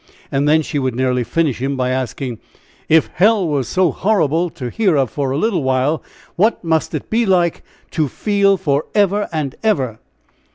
And 0.31 0.49
then 0.49 0.63
she 0.63 0.79
would 0.79 0.95
nearly 0.95 1.23
finish 1.23 1.61
him 1.61 1.75
by 1.77 1.89
asking: 1.91 2.39
"If 2.89 3.11
hell 3.13 3.47
was 3.47 3.67
so 3.67 3.91
horrible 3.91 4.49
to 4.49 4.71
hear 4.71 4.95
of 4.95 5.11
for 5.11 5.29
a 5.29 5.37
little 5.37 5.61
while, 5.61 6.01
what 6.35 6.63
must 6.63 6.95
it 6.95 7.07
be 7.11 7.23
to 7.25 8.07
feel 8.07 8.57
forever 8.57 9.29
and 9.31 9.53
ever?" 9.61 9.99